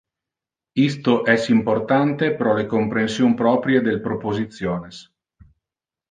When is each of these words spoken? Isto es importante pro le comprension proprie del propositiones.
Isto 0.89 1.13
es 1.33 1.43
importante 1.55 2.29
pro 2.39 2.55
le 2.59 2.63
comprension 2.73 3.35
proprie 3.41 3.81
del 3.89 4.01
propositiones. 4.07 5.03